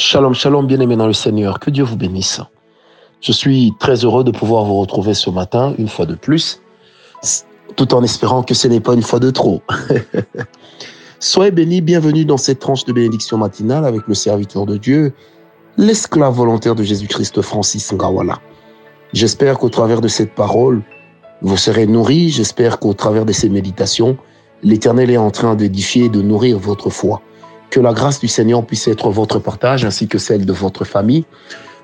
[0.00, 1.58] Shalom, shalom, bien-aimés dans le Seigneur.
[1.58, 2.40] Que Dieu vous bénisse.
[3.20, 6.62] Je suis très heureux de pouvoir vous retrouver ce matin, une fois de plus,
[7.74, 9.60] tout en espérant que ce n'est pas une fois de trop.
[11.18, 15.14] Soyez bénis, bienvenue dans cette tranche de bénédiction matinale avec le serviteur de Dieu,
[15.76, 18.38] l'esclave volontaire de Jésus-Christ, Francis Ngawala.
[19.12, 20.80] J'espère qu'au travers de cette parole,
[21.42, 22.28] vous serez nourris.
[22.30, 24.16] J'espère qu'au travers de ces méditations,
[24.62, 27.20] l'Éternel est en train d'édifier et de nourrir votre foi.
[27.70, 31.24] Que la grâce du Seigneur puisse être votre partage ainsi que celle de votre famille.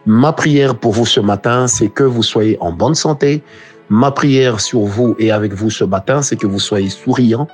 [0.07, 3.43] Ma prière pour vous ce matin, c'est que vous soyez en bonne santé.
[3.91, 7.49] Ma prière sur vous et avec vous ce matin, c'est que vous soyez souriants.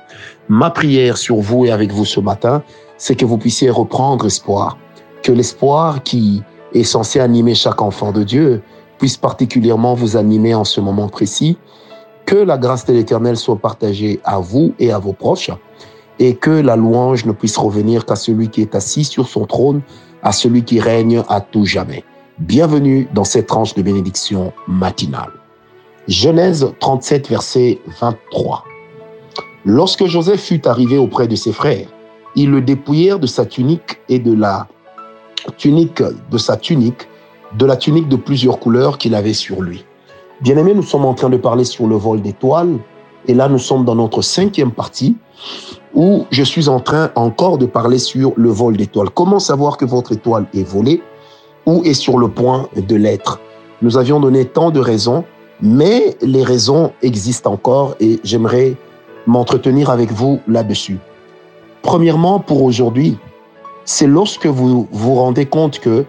[0.47, 2.63] Ma prière sur vous et avec vous ce matin,
[2.97, 4.77] c'est que vous puissiez reprendre espoir.
[5.23, 6.41] Que l'espoir qui
[6.73, 8.61] est censé animer chaque enfant de Dieu
[8.97, 11.57] puisse particulièrement vous animer en ce moment précis.
[12.25, 15.51] Que la grâce de l'Éternel soit partagée à vous et à vos proches
[16.21, 19.81] et que la louange ne puisse revenir qu'à celui qui est assis sur son trône,
[20.21, 22.03] à celui qui règne à tout jamais.
[22.37, 25.31] Bienvenue dans cette tranche de bénédiction matinale.
[26.07, 28.63] Genèse 37, verset 23.
[29.65, 31.87] Lorsque Joseph fut arrivé auprès de ses frères,
[32.35, 34.67] ils le dépouillèrent de sa tunique et de la
[35.57, 37.07] tunique de sa tunique,
[37.57, 39.85] de la tunique de plusieurs couleurs qu'il avait sur lui.
[40.41, 42.77] Bien-aimés, nous sommes en train de parler sur le vol d'étoiles,
[43.27, 45.15] et là nous sommes dans notre cinquième partie,
[45.93, 49.09] où je suis en train encore de parler sur le vol d'étoiles.
[49.09, 51.01] Comment savoir que votre étoile est volée
[51.65, 53.39] ou est sur le point de l'être?
[53.81, 55.23] Nous avions donné tant de raisons,
[55.61, 58.75] mais les raisons existent encore et j'aimerais
[59.27, 60.99] m'entretenir avec vous là-dessus.
[61.81, 63.17] Premièrement, pour aujourd'hui,
[63.85, 66.05] c'est lorsque vous vous rendez compte que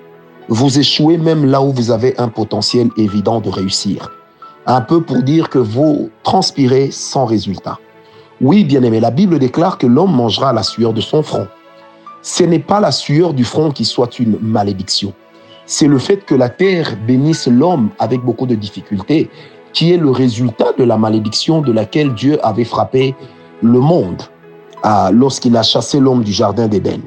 [0.48, 4.10] vous échouez même là où vous avez un potentiel évident de réussir.
[4.66, 7.78] Un peu pour dire que vous transpirez sans résultat.
[8.40, 11.46] Oui, bien-aimé, la Bible déclare que l'homme mangera la sueur de son front.
[12.22, 15.12] Ce n'est pas la sueur du front qui soit une malédiction.
[15.66, 19.30] C'est le fait que la terre bénisse l'homme avec beaucoup de difficultés
[19.72, 23.14] qui est le résultat de la malédiction de laquelle Dieu avait frappé
[23.62, 24.22] le monde
[25.12, 27.00] lorsqu'il a chassé l'homme du jardin d'Éden.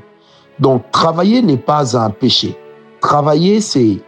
[0.59, 2.57] Donc, travailler n'est pas un péché.
[3.01, 3.99] Travailler, c'est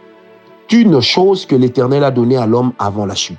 [0.72, 3.38] une chose que l'Éternel a donnée à l'homme avant la chute.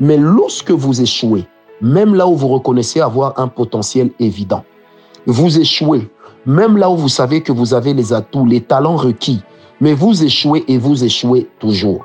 [0.00, 1.46] Mais lorsque vous échouez,
[1.80, 4.64] même là où vous reconnaissez avoir un potentiel évident.
[5.26, 6.08] Vous échouez,
[6.46, 9.42] même là où vous savez que vous avez les atouts, les talents requis,
[9.80, 12.04] mais vous échouez et vous échouez toujours.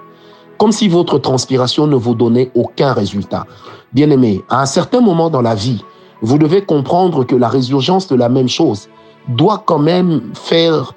[0.57, 3.45] Comme si votre transpiration ne vous donnait aucun résultat.
[3.93, 5.83] Bien aimé, à un certain moment dans la vie,
[6.21, 8.89] vous devez comprendre que la résurgence de la même chose
[9.29, 10.93] doit quand même faire,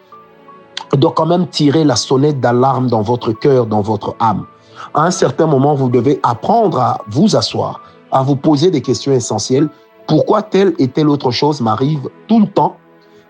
[0.96, 4.46] doit quand même tirer la sonnette d'alarme dans votre cœur, dans votre âme.
[4.94, 9.12] À un certain moment, vous devez apprendre à vous asseoir, à vous poser des questions
[9.12, 9.68] essentielles.
[10.06, 12.76] Pourquoi telle et telle autre chose m'arrive tout le temps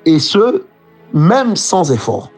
[0.07, 0.65] et ce,
[1.13, 2.31] même sans effort?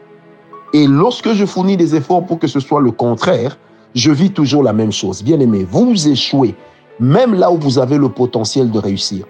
[0.73, 3.57] Et lorsque je fournis des efforts pour que ce soit le contraire,
[3.95, 5.23] je vis toujours la même chose.
[5.23, 6.53] Bien aimé, vous échouez,
[6.99, 9.25] même là où vous avez le potentiel de réussir.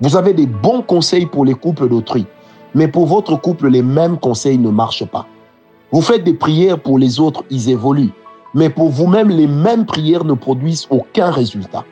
[0.00, 2.26] Vous avez des bons conseils pour les couples d'autrui,
[2.76, 5.26] mais pour votre couple, les mêmes conseils ne marchent pas.
[5.90, 8.12] Vous faites des prières pour les autres, ils évoluent,
[8.52, 11.84] mais pour vous-même, les mêmes prières ne produisent aucun résultat.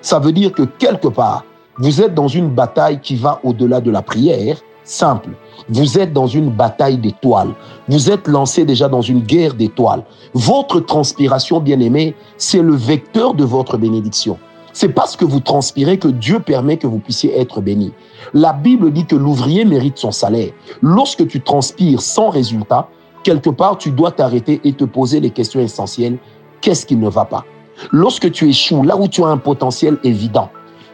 [0.00, 1.44] Ça veut dire que quelque part,
[1.78, 4.58] vous êtes dans une bataille qui va au-delà de la prière.
[4.82, 5.30] Simple.
[5.68, 7.54] Vous êtes dans une bataille d'étoiles.
[7.88, 10.02] Vous êtes lancé déjà dans une guerre d'étoiles.
[10.34, 14.38] Votre transpiration, bien-aimée, c'est le vecteur de votre bénédiction.
[14.72, 17.92] C'est parce que vous transpirez que Dieu permet que vous puissiez être béni.
[18.32, 20.52] La Bible dit que l'ouvrier mérite son salaire.
[20.80, 22.88] Lorsque tu transpires sans résultat,
[23.22, 26.18] quelque part, tu dois t'arrêter et te poser les questions essentielles.
[26.60, 27.44] Qu'est-ce qui ne va pas?
[27.90, 30.50] Lorsque tu échoues, là où tu as un potentiel évident,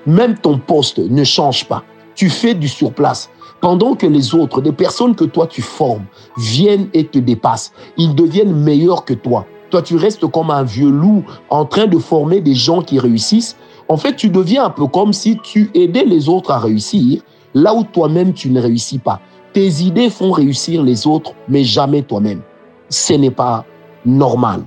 [0.07, 1.85] même ton poste ne change pas.
[2.15, 3.31] Tu fais du surplace.
[3.61, 6.05] Pendant que les autres, des personnes que toi tu formes,
[6.37, 9.47] viennent et te dépassent, ils deviennent meilleurs que toi.
[9.71, 13.57] Toi, tu restes comme un vieux loup en train de former des gens qui réussissent.
[13.89, 17.23] En fait, tu deviens un peu comme si tu aidais les autres à réussir,
[17.55, 19.21] là où toi-même tu ne réussis pas.
[19.55, 22.43] Tes idées font réussir les autres, mais jamais toi-même.
[22.91, 23.65] Ce n'est pas
[24.05, 24.63] normal.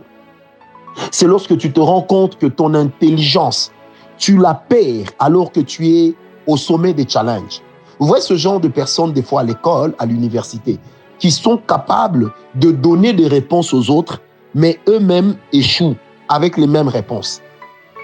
[1.11, 3.71] C'est lorsque tu te rends compte que ton intelligence,
[4.17, 6.15] tu la perds alors que tu es
[6.47, 7.61] au sommet des challenges.
[7.99, 10.79] Vous voyez ce genre de personnes, des fois à l'école, à l'université,
[11.19, 14.19] qui sont capables de donner des réponses aux autres,
[14.55, 15.95] mais eux-mêmes échouent
[16.27, 17.41] avec les mêmes réponses.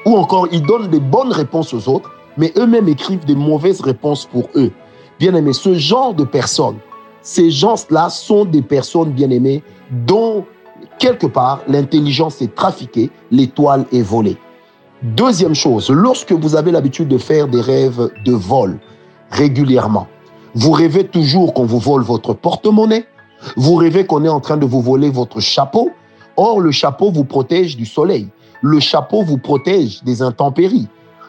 [0.08, 4.26] Ou encore, ils donnent des bonnes réponses aux autres, mais eux-mêmes écrivent des mauvaises réponses
[4.26, 4.72] pour eux.
[5.20, 6.78] Bien aimé, ce genre de personnes,
[7.22, 10.46] ces gens-là sont des personnes bien aimées dont
[10.98, 14.38] quelque part, l'intelligence est trafiquée, l'étoile est volée.
[15.04, 18.80] Deuxième chose, lorsque vous avez l'habitude de faire des rêves de vol
[19.32, 20.08] régulièrement,
[20.56, 23.06] vous rêvez toujours qu'on vous vole votre porte-monnaie,
[23.58, 25.92] Vous rêvez qu'on est en train de vous voler votre chapeau.
[26.38, 28.30] Or, le chapeau vous protège du soleil.
[28.62, 30.88] Le chapeau vous protège des intempéries.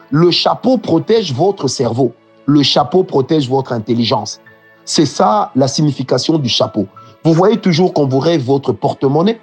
[0.09, 2.13] Le chapeau protège votre cerveau.
[2.47, 4.41] Le chapeau protège votre intelligence.
[4.83, 6.87] C'est ça la signification du chapeau.
[7.23, 9.39] Vous voyez toujours qu'on vous rêve votre porte-monnaie,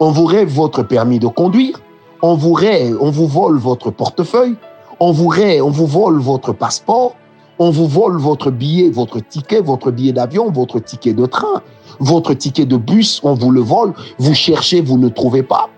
[0.00, 1.80] on vous rêve votre permis de conduire,
[2.22, 4.56] on vous rêve, on vous vole votre portefeuille,
[4.98, 7.14] on vous rêve, on vous vole votre passeport,
[7.60, 11.62] on vous vole votre billet, votre ticket, votre billet d'avion, votre ticket de train,
[12.00, 15.68] votre ticket de bus, on vous le vole, vous cherchez, vous ne trouvez pas.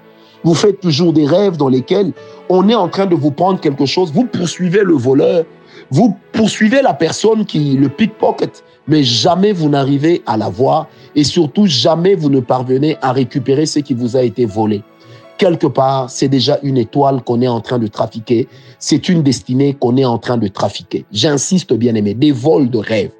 [0.45, 2.13] Vous faites toujours des rêves dans lesquels
[2.49, 5.45] on est en train de vous prendre quelque chose, vous poursuivez le voleur,
[5.91, 11.25] vous poursuivez la personne qui le pickpocket, mais jamais vous n'arrivez à la voir et
[11.25, 14.83] surtout jamais vous ne parvenez à récupérer ce qui vous a été volé.
[15.37, 18.47] Quelque part, c'est déjà une étoile qu'on est en train de trafiquer,
[18.79, 21.07] c'est une destinée qu'on est en train de trafiquer.
[21.13, 23.11] J'insiste bien aimé, des vols de rêve.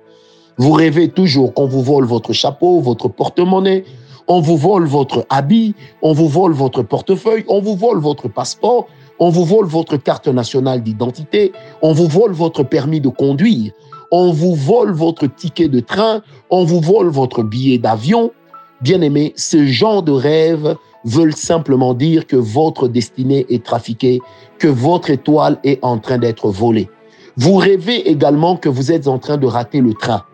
[0.59, 3.85] Vous rêvez toujours qu'on vous vole votre chapeau, votre porte-monnaie,
[4.29, 8.87] on vous vole votre habit, on vous vole votre portefeuille, on vous vole votre passeport,
[9.19, 11.53] on vous vole votre carte nationale d'identité,
[11.83, 13.73] on vous vole votre permis de conduire,
[14.11, 18.33] on vous vole votre ticket de train, on vous vole votre billet d'avion.
[18.81, 20.75] Bien aimé, ce genre de rêves
[21.05, 24.21] veulent simplement dire que votre destinée est trafiquée,
[24.59, 26.89] que votre étoile est en train d'être volée.
[27.37, 30.25] Vous rêvez également que vous êtes en train de rater le train.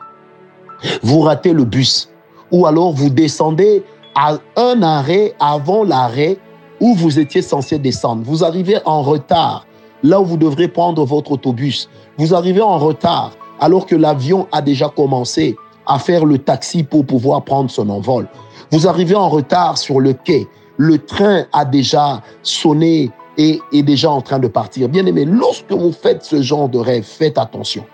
[1.02, 2.10] Vous ratez le bus.
[2.52, 3.82] Ou alors vous descendez
[4.14, 6.38] à un arrêt avant l'arrêt
[6.80, 8.22] où vous étiez censé descendre.
[8.24, 9.66] Vous arrivez en retard
[10.02, 11.88] là où vous devrez prendre votre autobus.
[12.18, 15.56] Vous arrivez en retard alors que l'avion a déjà commencé
[15.86, 18.28] à faire le taxi pour pouvoir prendre son envol.
[18.70, 20.46] Vous arrivez en retard sur le quai.
[20.76, 24.88] Le train a déjà sonné et est déjà en train de partir.
[24.88, 27.84] Bien aimé, lorsque vous faites ce genre de rêve, faites attention.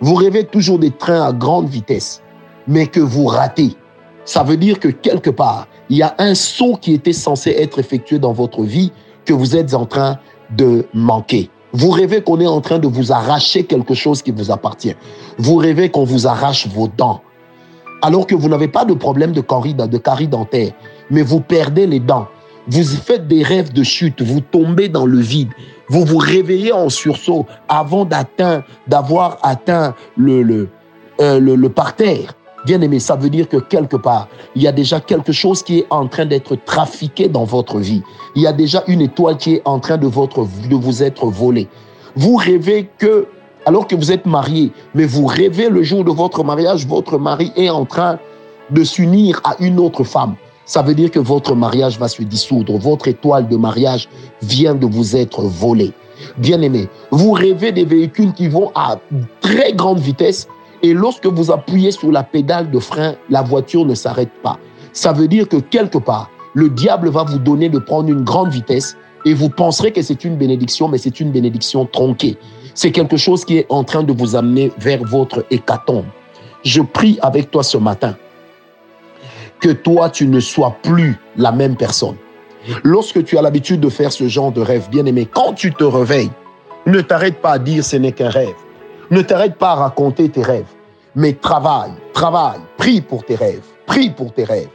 [0.00, 2.22] Vous rêvez toujours des trains à grande vitesse,
[2.66, 3.76] mais que vous ratez.
[4.28, 7.78] Ça veut dire que quelque part, il y a un saut qui était censé être
[7.78, 8.92] effectué dans votre vie
[9.24, 10.18] que vous êtes en train
[10.54, 11.48] de manquer.
[11.72, 14.94] Vous rêvez qu'on est en train de vous arracher quelque chose qui vous appartient.
[15.38, 17.22] Vous rêvez qu'on vous arrache vos dents.
[18.02, 20.72] Alors que vous n'avez pas de problème de carie, de carie dentaire,
[21.10, 22.28] mais vous perdez les dents.
[22.66, 25.52] Vous faites des rêves de chute, vous tombez dans le vide.
[25.88, 30.68] Vous vous réveillez en sursaut avant d'avoir atteint le,
[31.18, 32.34] euh, parterre.
[32.64, 35.78] Bien aimé, ça veut dire que quelque part, il y a déjà quelque chose qui
[35.78, 38.02] est en train d'être trafiqué dans votre vie.
[38.34, 41.68] Il y a déjà une étoile qui est en train de, vous être volée.
[42.16, 43.26] Vous rêvez que,
[43.64, 47.52] alors que vous êtes marié, mais vous rêvez le jour de votre mariage, votre mari
[47.56, 48.18] est en train
[48.70, 50.34] de s'unir à une autre femme.
[50.64, 52.76] Ça veut dire que votre mariage va se dissoudre.
[52.76, 54.08] Votre étoile de mariage
[54.42, 55.92] vient de vous être volée.
[56.36, 58.98] Bien aimé, vous rêvez des véhicules qui vont à
[59.40, 60.48] très grande vitesse
[60.82, 64.58] et lorsque vous appuyez sur la pédale de frein, la voiture ne s'arrête pas.
[64.92, 68.50] Ça veut dire que quelque part, le diable va vous donner de prendre une grande
[68.50, 72.36] vitesse et vous penserez que c'est une bénédiction, mais c'est une bénédiction tronquée.
[72.74, 76.06] C'est quelque chose qui est en train de vous amener vers votre hécatombe.
[76.64, 78.16] Je prie avec toi ce matin
[79.60, 82.16] que toi, tu ne sois plus la même personne.
[82.84, 85.84] Lorsque tu as l'habitude de faire ce genre de rêve, bien aimé, quand tu te
[85.84, 86.30] réveilles,
[86.86, 88.54] ne t'arrête pas à dire ce n'est qu'un rêve.
[89.10, 90.70] Ne t'arrête pas à raconter tes rêves,
[91.14, 94.68] mais travaille, travaille, prie pour tes rêves, prie pour tes rêves.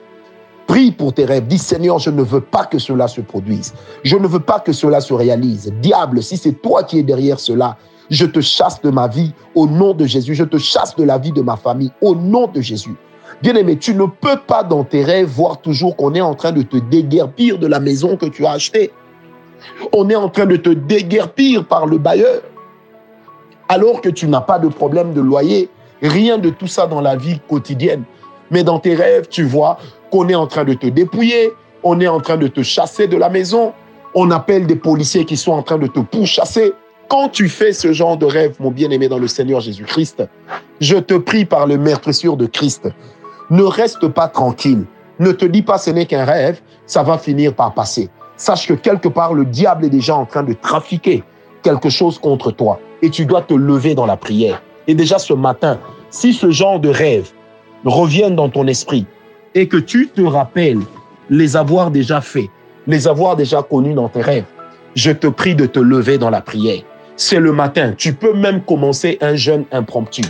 [0.66, 1.46] Prie pour tes rêves.
[1.46, 3.74] Dis Seigneur, je ne veux pas que cela se produise.
[4.04, 5.72] Je ne veux pas que cela se réalise.
[5.82, 7.78] Diable, si c'est toi qui es derrière cela,
[8.10, 10.34] je te chasse de ma vie au nom de Jésus.
[10.34, 12.96] Je te chasse de la vie de ma famille au nom de Jésus.
[13.42, 16.62] Bien-aimé, tu ne peux pas dans tes rêves voir toujours qu'on est en train de
[16.62, 18.92] te déguerpir de la maison que tu as achetée.
[19.92, 22.42] On est en train de te déguerpir par le bailleur
[23.70, 25.70] alors que tu n'as pas de problème de loyer.
[26.02, 28.04] Rien de tout ça dans la vie quotidienne.
[28.52, 29.78] Mais dans tes rêves, tu vois
[30.12, 31.52] qu'on est en train de te dépouiller,
[31.82, 33.74] on est en train de te chasser de la maison,
[34.14, 36.74] on appelle des policiers qui sont en train de te pourchasser.
[37.10, 40.24] Quand tu fais ce genre de rêve, mon bien-aimé dans le Seigneur Jésus-Christ,
[40.80, 41.80] je te prie par le
[42.12, 42.90] sûr de Christ,
[43.50, 44.86] ne reste pas tranquille.
[45.20, 48.10] Ne te dis pas ce n'est qu'un rêve, ça va finir par passer.
[48.36, 51.24] Sache que quelque part, le diable est déjà en train de trafiquer
[51.62, 54.64] quelque chose contre toi et tu dois te lever dans la prière.
[54.88, 55.78] Et déjà ce matin,
[56.10, 57.30] si ce genre de rêve
[57.86, 59.06] revient dans ton esprit
[59.54, 60.80] et que tu te rappelles
[61.30, 62.50] les avoir déjà faits,
[62.88, 64.46] les avoir déjà connus dans tes rêves,
[64.96, 66.82] je te prie de te lever dans la prière.
[67.18, 67.94] C'est le matin.
[67.98, 70.24] Tu peux même commencer un jeûne impromptu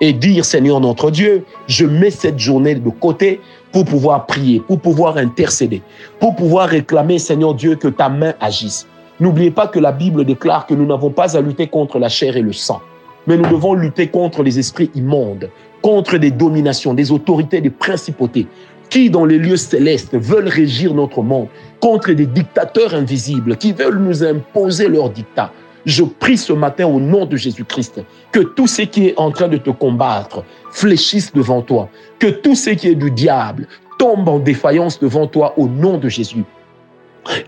[0.00, 3.40] et dire, Seigneur notre Dieu, je mets cette journée de côté
[3.72, 5.82] pour pouvoir prier, pour pouvoir intercéder,
[6.20, 8.86] pour pouvoir réclamer, Seigneur Dieu, que ta main agisse.
[9.20, 12.36] N'oubliez pas que la Bible déclare que nous n'avons pas à lutter contre la chair
[12.36, 12.80] et le sang,
[13.26, 15.50] mais nous devons lutter contre les esprits immondes,
[15.82, 18.46] contre des dominations, des autorités, des principautés,
[18.90, 21.48] qui dans les lieux célestes veulent régir notre monde,
[21.80, 25.52] contre des dictateurs invisibles qui veulent nous imposer leur dictat.
[25.84, 29.48] Je prie ce matin au nom de Jésus-Christ que tout ce qui est en train
[29.48, 31.88] de te combattre fléchisse devant toi,
[32.20, 33.66] que tout ce qui est du diable
[33.98, 36.44] tombe en défaillance devant toi au nom de Jésus.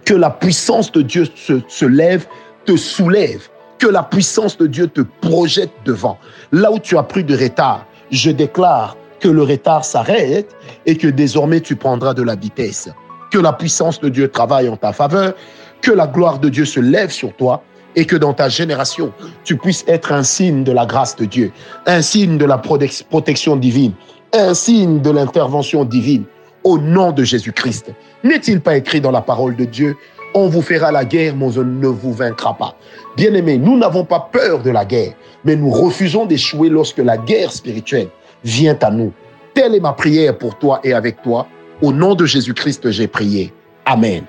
[0.04, 2.26] Que la puissance de Dieu se, lève,
[2.64, 6.18] te soulève, que la puissance de Dieu te projette devant.
[6.52, 10.54] Là où tu as pris de retard, je déclare que le retard s'arrête
[10.86, 12.88] et que désormais tu prendras de la vitesse.
[13.30, 15.34] Que la puissance de Dieu travaille en ta faveur,
[15.82, 17.62] que la gloire de Dieu se lève sur toi
[17.96, 19.12] et que dans ta génération,
[19.44, 21.52] tu puisses être un signe de la grâce de Dieu,
[21.86, 23.92] un signe de la protection divine,
[24.32, 26.24] un signe de l'intervention divine
[26.64, 27.92] au nom de Jésus-Christ.
[28.24, 29.96] N'est-il pas écrit dans la parole de Dieu
[30.32, 32.76] on vous fera la guerre, mais on ne vous vaincra pas.
[33.16, 35.12] Bien-aimés, nous n'avons pas peur de la guerre,
[35.44, 38.08] mais nous refusons d'échouer lorsque la guerre spirituelle
[38.44, 39.12] vient à nous.
[39.54, 41.48] Telle est ma prière pour toi et avec toi.
[41.82, 43.52] Au nom de Jésus-Christ, j'ai prié.
[43.84, 44.24] Amen.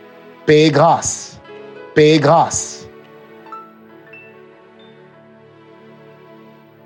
[0.47, 1.39] Paix et grâce.
[1.93, 2.80] Paix et grâce